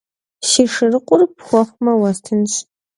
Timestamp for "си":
0.47-0.63